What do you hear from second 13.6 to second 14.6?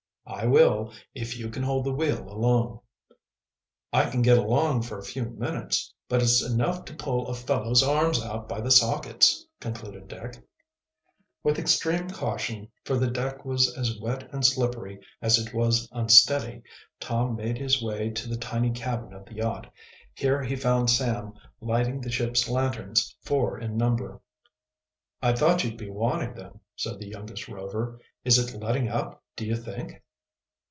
as wet and